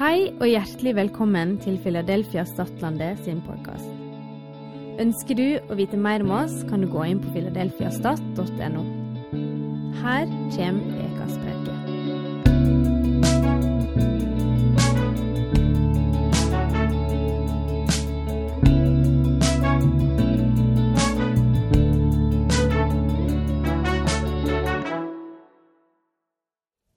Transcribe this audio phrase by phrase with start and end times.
[0.00, 3.84] Hei og hjertelig velkommen til Philadelphia Stadlandet sin podkast.
[4.96, 8.84] Ønsker du å vite mer om oss, kan du gå inn på filadelfiastat.no.
[10.00, 10.24] Her
[10.56, 11.36] kommer ukas.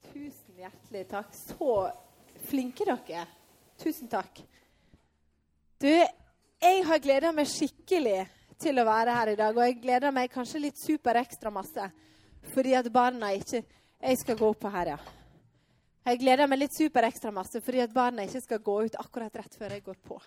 [0.08, 1.36] Tusen hjertelig takk.
[1.36, 1.76] Så
[2.50, 3.32] flinke dere er.
[3.82, 4.44] Tusen takk.
[5.82, 8.22] Du, jeg har gleda meg skikkelig
[8.62, 9.58] til å være her i dag.
[9.58, 11.90] Og jeg gleder meg kanskje litt super ekstra masse
[12.54, 13.62] fordi at barna ikke
[14.04, 14.98] Jeg skal gå opp her, ja.
[16.04, 19.38] Jeg gleder meg litt super ekstra masse fordi at barna ikke skal gå ut akkurat
[19.40, 20.18] rett før jeg går på.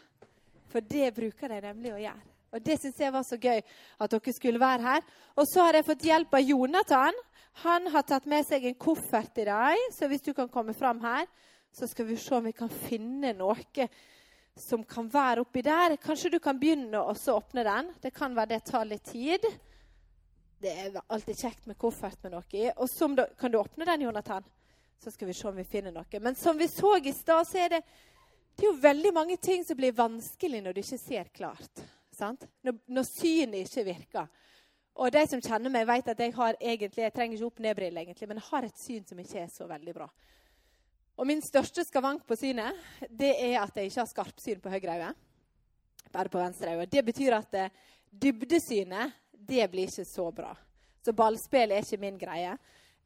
[0.73, 2.23] For det bruker de nemlig å gjøre.
[2.56, 5.05] Og det syns jeg var så gøy at dere skulle være her.
[5.36, 7.20] Og så har jeg fått hjelp av Jonathan.
[7.66, 11.02] Han har tatt med seg en koffert i dag, så hvis du kan komme fram
[11.05, 11.28] her,
[11.76, 13.88] så skal vi se om vi kan finne noe
[14.56, 15.98] som kan være oppi der.
[16.00, 17.91] Kanskje du kan begynne å åpne den.
[18.00, 19.44] Det kan være det tar litt tid.
[20.56, 22.70] Det er alltid kjekt med koffert med noe i.
[22.80, 24.46] Og så kan du åpne den, Jonathan.
[25.05, 26.20] Så skal vi se om vi finner noe.
[26.24, 27.83] Men som vi så i stad, så er det,
[28.56, 31.83] det er jo veldig mange ting som blir vanskelig når du ikke ser klart.
[32.16, 32.46] Sant?
[32.64, 34.33] Når, når synet ikke virker.
[34.96, 38.30] Og de som kjenner meg, vet at jeg har egentlig, jeg trenger ikke opp-ned-briller, egentlig,
[38.30, 40.08] men jeg har et syn som ikke er så veldig bra.
[41.17, 42.77] Og min største skavank på synet
[43.09, 45.12] det er at jeg ikke har skarpsyn på høyre øye.
[46.12, 46.89] Bare på venstre øye.
[46.91, 50.53] Det betyr at eh, dybdesynet det blir ikke så bra.
[51.05, 52.56] Så ballspill er ikke min greie.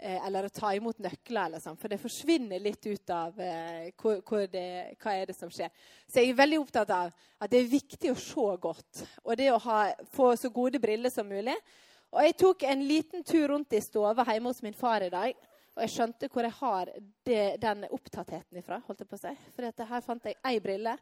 [0.01, 3.91] Eh, eller å ta imot nøkler, eller sånn, for det forsvinner litt ut av eh,
[4.01, 5.69] hvor, hvor det, hva er det som skjer.
[6.09, 9.51] Så jeg er veldig opptatt av at det er viktig å se godt, og det
[9.53, 9.83] å ha,
[10.15, 11.59] få så gode briller som mulig.
[12.11, 15.37] Og Jeg tok en liten tur rundt i stua hjemme hos min far i dag.
[15.81, 16.89] Og jeg skjønte hvor jeg har
[17.25, 18.83] det, den opptattheten ifra.
[18.85, 19.31] holdt jeg på å si.
[19.57, 20.93] For her fant jeg ei brille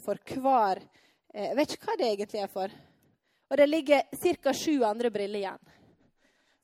[0.00, 2.72] for hver eh, Jeg vet ikke hva det egentlig er for.
[3.52, 4.06] Og det ligger
[4.40, 4.54] ca.
[4.56, 5.60] sju andre briller igjen.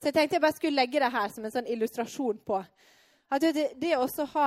[0.01, 2.63] Så jeg tenkte jeg bare skulle legge det her som en sånn illustrasjon på
[3.31, 4.47] at det, det å ha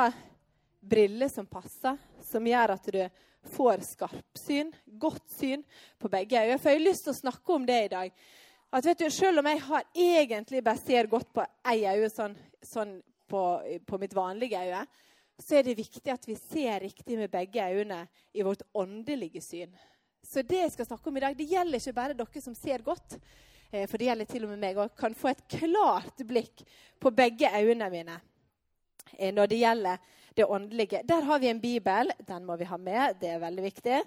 [0.81, 3.03] briller som passer, som gjør at du
[3.53, 5.61] får skarpsyn, godt syn
[6.01, 6.57] på begge øyne.
[6.57, 8.25] For jeg har lyst til å snakke om det i dag.
[8.73, 12.33] At vet du, Selv om jeg har egentlig bare ser godt på ei øye, sånn,
[12.65, 12.95] sånn
[13.29, 13.41] på,
[13.85, 14.81] på, mitt vanlige øye,
[15.37, 19.69] så er det viktig at vi ser riktig med begge øynene i vårt åndelige syn.
[20.25, 22.81] Så det jeg skal snakke om i dag, det gjelder ikke bare dere som ser
[22.81, 23.19] godt.
[23.69, 26.65] Eh, for det gjelder til og med meg òg, kan få et klart blikk
[26.97, 28.19] på begge øynene mine
[29.19, 31.05] eh, når det gjelder det åndelige.
[31.05, 32.13] Der har vi en bibel.
[32.25, 33.19] Den må vi ha med.
[33.21, 34.05] Det er veldig viktig.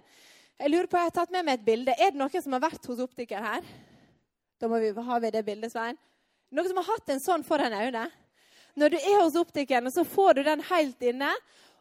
[0.58, 1.94] Jeg lurer på, jeg har tatt med meg et bilde.
[1.94, 3.76] Er det noen som har vært hos optiker her?
[4.60, 5.98] Da må vi, ha ved det bildet, Svein.
[6.54, 8.08] Noen som har hatt en sånn foran øynene?
[8.76, 11.30] Når du er hos optikeren, så får du den helt inne.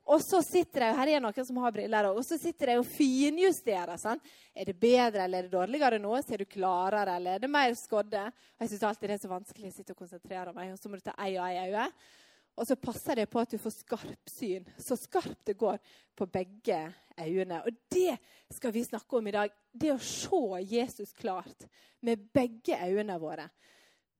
[0.06, 2.85] Og så sitter de, her er noen som har briller og så sitter de og
[2.85, 3.97] finjusterer.
[3.97, 4.22] Sånn.
[4.53, 6.14] Er det bedre eller er det dårligere nå?
[6.22, 8.28] Ser du klarere eller er det mer skodde?
[8.30, 10.75] Og jeg syns alltid det er så vanskelig å sitte og konsentrere meg.
[10.75, 11.88] Og så må du ta ei og ei øye.
[12.55, 14.67] Og så passer det på at du får skarpsyn.
[14.79, 15.77] Så skarpt det går
[16.16, 16.79] på begge
[17.19, 17.61] øyne.
[17.66, 18.16] Og det
[18.53, 19.51] skal vi snakke om i dag.
[19.71, 21.67] Det å se Jesus klart
[22.05, 23.49] med begge øynene våre.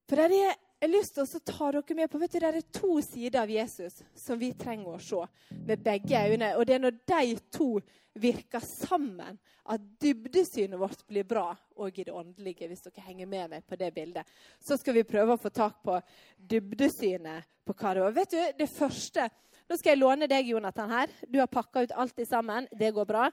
[0.06, 2.50] For det er jeg har lyst til å ta dere med på vet du, Det
[2.50, 5.22] er to sider av Jesus som vi trenger å se
[5.66, 6.52] med begge øyne.
[6.60, 7.70] Og det er når de to
[8.16, 12.70] virker sammen, at dybdesynet vårt blir bra òg i det åndelige.
[12.70, 14.28] Hvis dere henger med meg på det bildet.
[14.64, 15.98] Så skal vi prøve å få tak på
[16.38, 18.16] dybdesynet på hva det var.
[18.16, 19.30] Vet du, det første
[19.66, 21.14] Nå skal jeg låne deg, Jonathan, her.
[21.26, 22.68] Du har pakka ut alt sammen.
[22.70, 23.24] Det går bra.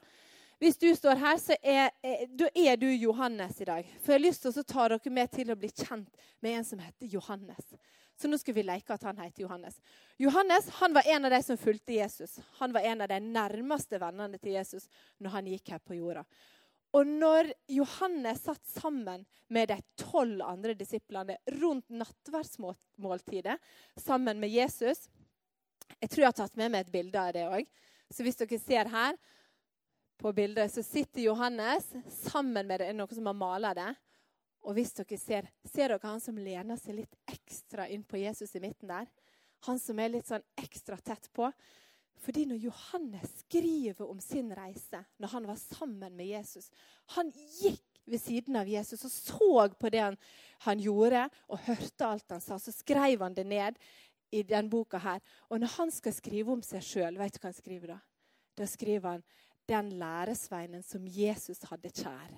[0.57, 2.23] Hvis du står her, så er, er,
[2.55, 3.89] er, du Johannes i dag.
[4.01, 6.65] For jeg har lyst til å ta dere med til å bli kjent med en
[6.65, 7.75] som heter Johannes.
[8.23, 9.81] Så nå skal vi leke at han heter Johannes.
[10.15, 12.37] Johannes han var en av de som fulgte Jesus.
[12.61, 14.85] Han var en av de nærmeste vennene til Jesus
[15.19, 16.23] når han gikk her på jorda.
[16.95, 23.57] Og når Johannes satt sammen med de tolv andre disiplene rundt nattverdsmåltidet
[23.99, 25.09] sammen med Jesus
[25.99, 27.67] Jeg tror jeg har tatt med meg et bilde av det òg.
[28.07, 29.19] Så hvis dere ser her,
[30.15, 31.91] på bildet så sitter Johannes
[32.23, 33.91] sammen med det, noen som har malt det.
[34.63, 38.55] Og hvis dere ser, ser dere han som lener seg litt ekstra inn på Jesus
[38.55, 39.09] i midten der?
[39.67, 41.49] Han som er litt sånn ekstra tett på.
[42.23, 46.69] Fordi når Johannes skriver om sin reise, når han var sammen med Jesus
[47.17, 50.17] Han gikk ved siden av Jesus og så på det han,
[50.67, 52.57] han gjorde, og hørte alt han sa.
[52.59, 53.79] Så skrev han det ned
[54.31, 55.21] i den boka her.
[55.49, 57.99] Og når han skal skrive om seg sjøl, vet du hva han skriver da?
[58.59, 59.23] Da skriver han
[59.71, 62.33] den læresveinen som Jesus hadde kjær.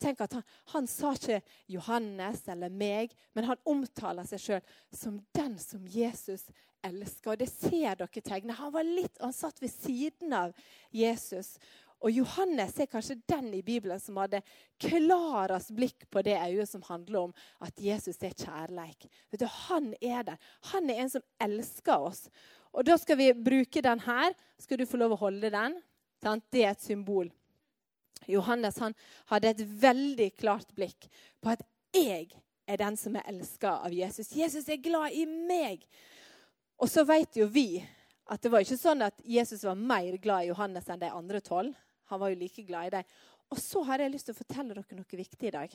[0.00, 5.20] Tenk at han, han, sa ikke Johannes eller meg, men han omtaler seg sjøl som
[5.36, 6.48] den som Jesus
[6.86, 7.34] elsker.
[7.34, 8.56] Og det ser dere tegne.
[8.58, 10.56] Han, var litt, han satt ved siden av
[10.94, 11.56] Jesus.
[12.00, 14.40] Og Johannes er kanskje den i Bibelen som hadde
[14.80, 19.04] klarest blikk på det øyet som handler om at Jesus er kjærleik.
[19.36, 20.40] Du, Han er der.
[20.72, 22.28] Han er en som elsker oss.
[22.72, 24.32] Og Da skal vi bruke den her.
[24.58, 25.76] Skal du få lov å holde den?
[26.20, 27.30] Det er et symbol.
[28.28, 28.94] Johannes han
[29.30, 31.08] hadde et veldig klart blikk
[31.40, 31.64] på at
[31.94, 32.28] jeg
[32.70, 34.32] er den som er elska av Jesus.
[34.36, 35.86] Jesus er glad i meg.
[36.80, 37.80] Og så vet jo vi
[38.30, 41.40] at det var ikke sånn at Jesus var mer glad i Johannes enn de andre
[41.44, 41.74] tolv.
[42.12, 43.10] Han var jo like glad i dem.
[43.50, 45.74] Og så har jeg lyst til å fortelle dere noe viktig i dag.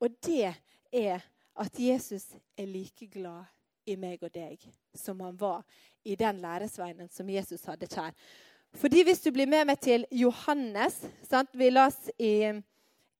[0.00, 0.54] Og det
[0.94, 1.24] er
[1.58, 3.44] at Jesus er like glad
[3.88, 4.62] i meg og deg
[4.96, 5.64] som han var
[6.08, 8.14] i den læresveinen som Jesus hadde kjær.
[8.74, 11.50] Fordi Hvis du blir med meg til Johannes sant?
[11.52, 12.52] Vi las i,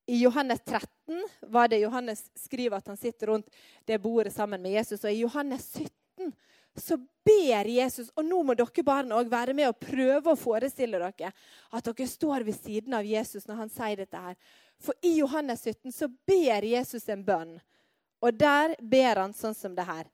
[0.06, 3.48] i, Johannes 13 var det Johannes skriver at han sitter rundt
[3.86, 5.04] det bordet sammen med Jesus.
[5.04, 6.34] Og i Johannes 17
[6.78, 11.00] så ber Jesus Og nå må dere barn òg være med og prøve å forestille
[11.00, 11.32] dere
[11.74, 14.36] at dere står ved siden av Jesus når han sier dette her.
[14.78, 17.56] For i Johannes 17 så ber Jesus en bønn.
[18.22, 20.06] Og der ber han sånn som det her.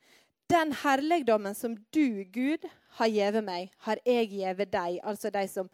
[0.51, 2.67] Den herligdommen som du, Gud,
[2.99, 5.01] har gjeve meg, har jeg gjeve deg.
[5.03, 5.71] Altså de som,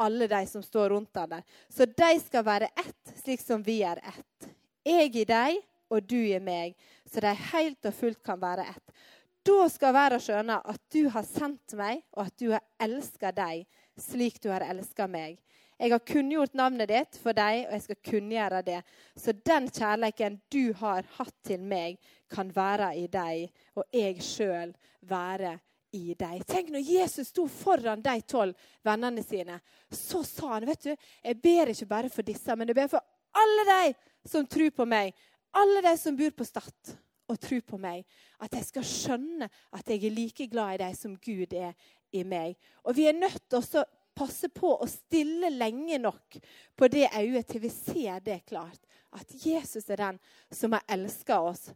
[0.00, 1.42] alle de som står rundt han der.
[1.68, 4.48] Så de skal være ett, slik som vi er ett.
[4.86, 5.58] Jeg i deg,
[5.92, 6.78] og du i meg.
[7.10, 8.96] Så de helt og fullt kan være ett.
[9.42, 13.66] Da skal verden skjønne at du har sendt meg, og at du har elska deg
[13.98, 15.40] slik du har elska meg.
[15.82, 18.78] Jeg har kunngjort navnet ditt for deg, og jeg skal kunngjøre det.
[19.18, 21.96] Så den kjærleiken du har hatt til meg,
[22.30, 24.70] kan være i deg, og jeg sjøl
[25.10, 25.56] være
[25.98, 26.44] i deg.
[26.46, 28.54] Tenk når Jesus sto foran de tolv
[28.86, 29.58] vennene sine,
[29.90, 33.02] så sa han vet du, jeg ber ikke bare for disse, men jeg ber for
[33.42, 33.94] alle de
[34.30, 35.10] som tror på meg.
[35.58, 36.94] Alle de som bor på Stad
[37.26, 38.06] og tror på meg.
[38.38, 41.74] At jeg skal skjønne at jeg er like glad i dem som Gud er
[42.14, 42.54] i meg.
[42.86, 43.82] Og vi er nødt til å
[44.14, 46.38] passe på å stille lenge nok
[46.76, 48.80] på det øyet til vi ser det klart.
[49.12, 50.20] At Jesus er den
[50.50, 51.70] som har elska oss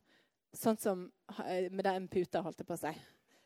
[0.56, 1.10] sånn som
[1.44, 2.92] eh, med den puta, holdt jeg på si.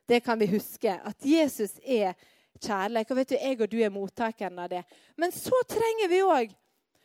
[0.07, 0.95] Det kan vi huske.
[0.95, 2.15] At Jesus er
[2.61, 3.11] kjærlighet.
[3.11, 4.83] Og vet du, jeg og du er mottakeren av det.
[5.19, 6.55] Men så trenger vi òg,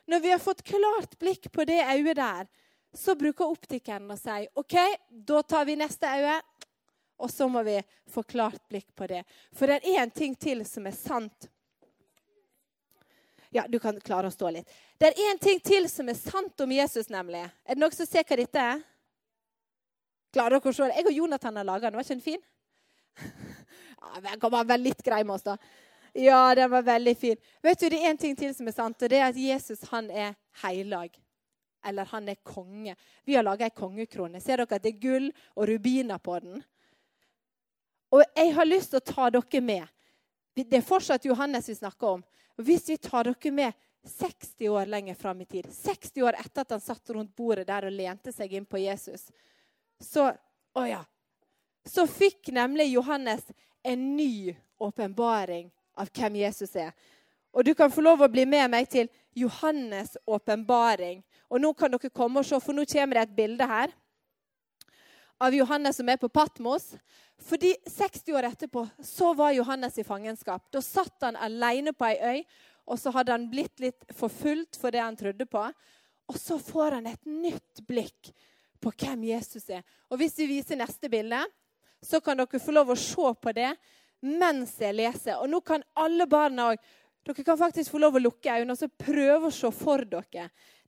[0.10, 2.48] når vi har fått klart blikk på det øyet der,
[2.96, 4.76] så bruker optikeren å si OK,
[5.10, 6.38] da tar vi neste øye.
[7.16, 7.78] Og så må vi
[8.12, 9.22] få klart blikk på det.
[9.56, 11.48] For det er en ting til som er sant
[13.56, 14.72] ja, du kan klare å stå litt.
[15.00, 17.46] Det er én ting til som er sant om Jesus, nemlig.
[17.64, 18.82] Er det noen som ser hva dette er?
[20.36, 20.98] Klarer dere å se det?
[21.00, 21.96] Jeg og Jonathan har laga den.
[21.96, 22.46] Var ikke den fin?
[24.06, 25.56] Ja, den kan være litt grei med oss, da.
[26.14, 27.40] Ja, den var veldig fin.
[27.64, 29.82] Vet du, Det er én ting til som er sant, og det er at Jesus
[29.90, 31.16] han er heilag.
[31.84, 32.94] Eller han er konge.
[33.26, 34.44] Vi har laga ei kongekrone.
[34.44, 36.62] Ser dere at det er gull og rubiner på den?
[38.14, 39.88] Og jeg har lyst til å ta dere med.
[40.56, 42.24] Det er fortsatt Johannes vi snakker om.
[42.62, 43.74] Hvis vi tar dere med
[44.06, 47.88] 60 år lenger fram i tid, 60 år etter at han satt rundt bordet der
[47.88, 49.28] og lente seg inn på Jesus,
[50.00, 50.30] så,
[50.76, 51.02] å ja,
[51.86, 53.44] så fikk nemlig Johannes
[53.84, 56.94] en ny åpenbaring av hvem Jesus er.
[57.56, 61.24] Og Du kan få lov å bli med meg til Johannes' åpenbaring.
[61.50, 63.94] Og Nå kan dere komme og se, for nå kommer det et bilde her
[65.40, 66.94] av Johannes som er på Patmos.
[67.42, 70.68] Fordi 60 år etterpå så var Johannes i fangenskap.
[70.72, 72.42] Da satt han alene på ei øy,
[72.86, 75.64] og så hadde han blitt litt forfulgt for det han trodde på.
[76.32, 78.32] Og så får han et nytt blikk
[78.82, 79.84] på hvem Jesus er.
[80.10, 81.42] Og Hvis vi viser neste bilde,
[82.02, 83.72] så kan dere få lov å se på det
[84.26, 85.40] mens jeg leser.
[85.42, 86.94] Og nå kan alle barna òg
[87.26, 90.44] Dere kan faktisk få lov å lukke øynene og prøve å se for dere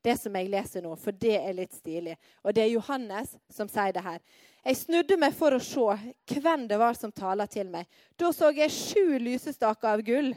[0.06, 2.16] det som jeg leser nå, for det er litt stilig.
[2.44, 4.20] Og det er Johannes som sier det her.
[4.68, 7.88] Jeg snudde meg for å se hvem det var som taler til meg.
[8.20, 10.34] Da så jeg sju lysestaker av gull,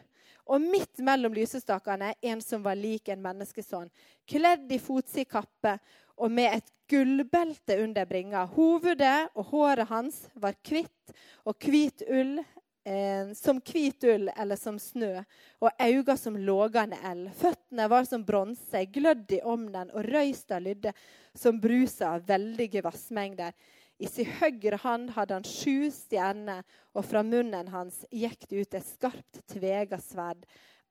[0.51, 3.91] og midt mellom lysestakene en som var lik en menneskesønn,
[4.27, 5.77] kledd i fotsid kappe
[6.21, 8.45] og med et gullbelte under bringa.
[8.57, 11.15] Hovedet og håret hans var hvitt,
[11.47, 12.41] og hvit ull
[12.85, 15.23] eh, som hvit ull eller som snø,
[15.61, 17.29] og øyne som lågende eld.
[17.37, 20.95] Føttene var som bronse, glødd i omnen, og røysta lydde
[21.35, 23.53] som brusa av veldige vassmengder.
[24.01, 26.65] I sin høyre hand hadde han sju stjerner,
[26.97, 30.47] og fra munnen hans gikk det ut et skarpt tvega sverd.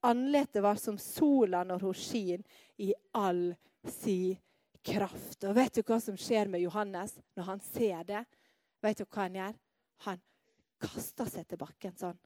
[0.05, 2.45] Andletet var som sola når hun skin,
[2.77, 3.49] i all
[3.83, 4.37] si
[4.85, 5.43] kraft.
[5.43, 8.23] Og Vet du hva som skjer med Johannes når han ser det?
[8.83, 9.57] Vet du hva han gjør?
[10.05, 10.21] Han
[10.81, 12.17] kaster seg til bakken sånn.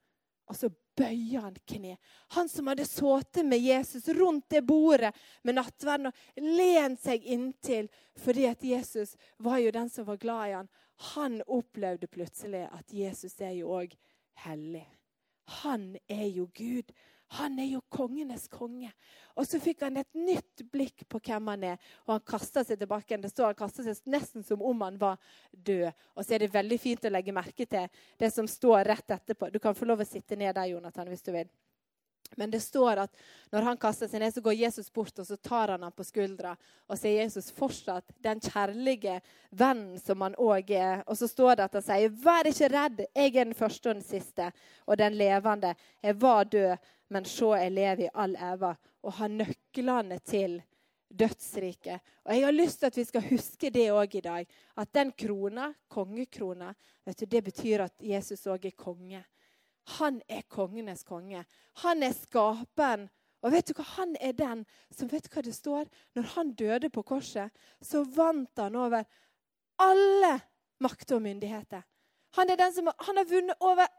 [0.51, 0.67] Og så
[0.97, 1.95] bøyer han kne.
[2.35, 7.87] Han som hadde sittet med Jesus rundt det bordet med nattverden og lent seg inntil
[8.19, 10.71] fordi at Jesus var jo den som var glad i han.
[11.15, 13.95] Han opplevde plutselig at Jesus er jo òg
[14.43, 14.85] hellig.
[15.63, 16.91] Han er jo Gud.
[17.39, 18.91] Han er jo kongenes konge.
[19.33, 22.77] Og så fikk han et nytt blikk på hvem han er, og han kasta seg
[22.81, 23.17] tilbake.
[23.17, 25.17] Det står han kasta seg nesten som om han var
[25.51, 25.89] død.
[26.13, 29.49] Og så er det veldig fint å legge merke til det som står rett etterpå.
[29.49, 31.49] Du kan få lov å sitte ned der, Jonathan, hvis du vil.
[32.35, 33.17] Men det står at
[33.51, 36.05] når han kaster seg ned, så går Jesus bort og så tar han ham på
[36.07, 36.55] skuldra.
[36.89, 41.03] Og så er Jesus fortsatt den kjærlige vennen som han òg er.
[41.05, 43.95] Og så står det at han sier, 'Vær ikke redd, jeg er den første og
[43.95, 44.51] den siste,
[44.87, 46.77] og den levende.' 'Jeg var død,
[47.09, 50.61] men se, jeg lever i all eva.' og har nøklene til
[51.19, 51.99] dødsriket.
[52.25, 54.47] Og Jeg har lyst til at vi skal huske det òg i dag.
[54.77, 56.73] At den krona, kongekrona,
[57.05, 59.23] vet du, det betyr at Jesus òg er konge.
[59.99, 61.43] Han er kongenes konge.
[61.83, 63.09] Han er skaperen.
[63.43, 63.85] Og vet du hva?
[63.97, 64.63] Han er den
[64.93, 65.89] som vet du hva det står?
[66.15, 67.51] Når han døde på korset,
[67.83, 69.03] så vant han over
[69.83, 70.37] alle
[70.83, 71.83] makter og myndigheter.
[72.39, 73.89] Han er den som han har vunnet over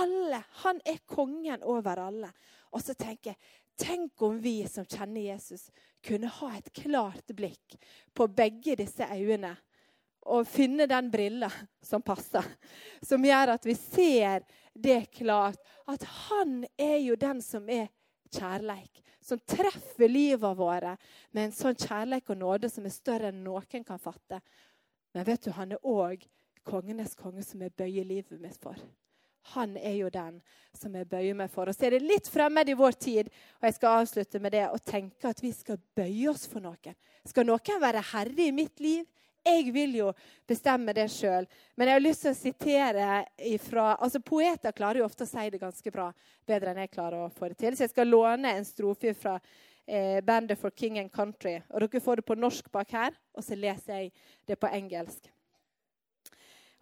[0.00, 0.42] alle.
[0.64, 2.32] Han er kongen over alle.
[2.72, 5.66] Og så tenker jeg Tenk om vi som kjenner Jesus,
[6.00, 7.74] kunne ha et klart blikk
[8.16, 9.50] på begge disse øynene.
[10.32, 11.50] Og finne den brilla
[11.84, 12.46] som passer,
[13.04, 14.46] som gjør at vi ser
[14.82, 15.60] det klart.
[15.86, 17.88] At han er jo den som er
[18.32, 19.02] kjærleik.
[19.20, 20.94] Som treffer livet våre
[21.34, 24.40] med en sånn kjærleik og nåde som er større enn noen kan fatte.
[25.14, 26.22] Men vet du, han er òg
[26.66, 28.78] kongenes konge som jeg bøyer livet mitt for.
[29.54, 30.40] Han er jo den
[30.74, 31.70] som jeg bøyer meg for.
[31.70, 33.30] Og så er det litt fremmed i vår tid,
[33.60, 36.96] og jeg skal avslutte med det, å tenke at vi skal bøye oss for noen.
[37.26, 39.06] Skal noen være herre i mitt liv?
[39.46, 40.08] Jeg vil jo
[40.48, 41.46] bestemme det sjøl.
[41.76, 43.10] Men jeg har lyst til å sitere
[43.46, 46.08] ifra altså Poeter klarer jo ofte å si det ganske bra.
[46.46, 47.76] Bedre enn jeg klarer å få det til.
[47.76, 51.60] Så jeg skal låne en strofe fra eh, bandet For King and Country.
[51.70, 54.12] Og dere får det på norsk bak her, og så leser jeg
[54.48, 55.30] det på engelsk.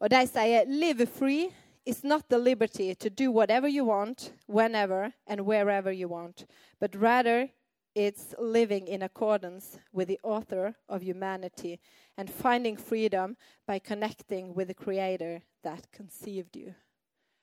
[0.00, 1.52] Og de sier 'Live free'
[1.86, 6.46] is not the liberty to do whatever you want, whenever and wherever you want,
[6.80, 7.50] but rather
[7.94, 11.80] it's living in accordance with the author of humanity
[12.16, 13.36] and finding freedom
[13.66, 16.74] by connecting with the creator that conceived you.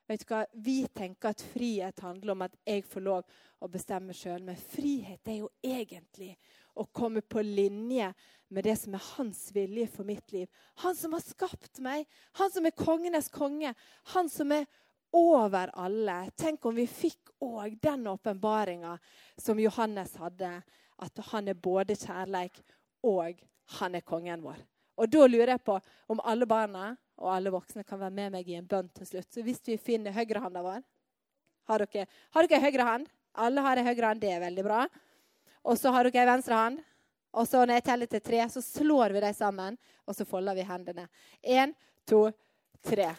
[0.08, 0.46] Vet du hva?
[0.53, 3.22] Vi tenker at frihet handler om at jeg får lov
[3.63, 6.34] å bestemme sjøl, men frihet er jo egentlig
[6.75, 8.10] å komme på linje
[8.51, 10.50] med det som er hans vilje for mitt liv.
[10.84, 12.03] Han som har skapt meg,
[12.41, 13.72] han som er kongenes konge,
[14.12, 14.67] han som er
[15.12, 16.32] over alle.
[16.36, 18.98] Tenk om vi fikk òg den åpenbaringa
[19.38, 20.62] som Johannes hadde.
[21.01, 22.62] At han er både kjærleik
[23.08, 23.39] og
[23.80, 24.60] han er kongen vår.
[25.01, 25.80] Og Da lurer jeg på
[26.13, 26.91] om alle barna
[27.22, 29.30] og alle voksne kan være med meg i en bønn til slutt.
[29.34, 30.82] Så hvis vi finner høyrehånda vår
[31.70, 33.10] Har dere, har dere høyre hand?
[33.34, 34.22] Alle har høyre hand.
[34.22, 34.86] Det er veldig bra.
[35.63, 36.82] Og så har dere venstre hand.
[37.32, 40.58] Og så når jeg teller til tre, så slår vi dem sammen, og så folder
[40.58, 41.08] vi hendene.
[41.39, 41.72] Én,
[42.08, 42.25] to,
[42.84, 43.13] tre.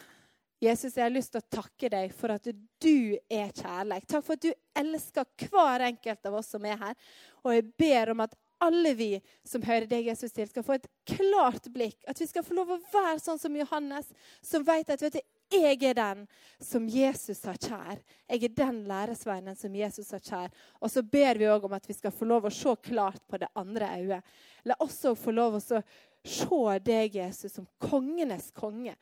[0.63, 4.07] Jesus, jeg har lyst til å takke deg for at du er kjærlighet.
[4.07, 7.11] Takk for at du elsker hver enkelt av oss som er her.
[7.43, 9.09] Og jeg ber om at alle vi
[9.47, 11.97] som hører deg, Jesus, til, skal få et klart blikk.
[12.07, 14.07] At vi skal få lov å være sånn som Johannes,
[14.43, 16.21] som vet at vet du, jeg er den
[16.63, 17.99] som Jesus har kjær.
[18.31, 20.55] Jeg er den læresveinen som Jesus har kjær.
[20.79, 23.37] Og så ber vi òg om at vi skal få lov å se klart på
[23.41, 24.31] det andre øyet.
[24.69, 28.95] La oss òg få lov å se deg, Jesus, som kongenes konge.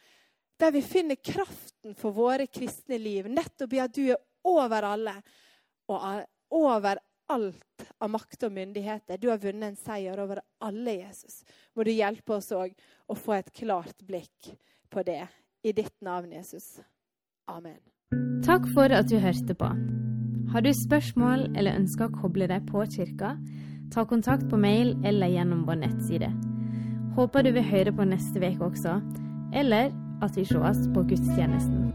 [0.62, 5.16] Der vi finner kraften for våre kristne liv, nettopp i at du er over alle.
[5.90, 6.04] Og
[6.54, 7.00] over
[7.32, 9.18] alt av makt og myndigheter.
[9.18, 11.42] Du har vunnet en seier over alle, Jesus.
[11.74, 12.76] Må du hjelpe oss òg
[13.08, 14.52] å få et klart blikk
[14.92, 15.24] på det
[15.64, 16.80] i ditt navn, Jesus.
[17.50, 17.80] Amen.
[18.46, 19.72] Takk for at du hørte på.
[20.52, 23.38] Har du spørsmål eller ønsker å koble deg på kirka,
[23.94, 26.30] ta kontakt på mail eller gjennom vår nettside.
[27.16, 29.00] Håper du vil høre på neste uke også,
[29.56, 29.92] eller
[30.22, 31.92] at vi sees på gudstjenesten.